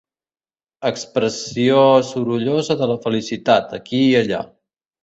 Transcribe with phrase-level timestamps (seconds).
[0.89, 1.77] Expressió
[2.09, 4.47] sorollosa de la felicitat, aquí i allà.